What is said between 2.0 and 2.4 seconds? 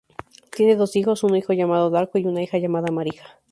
y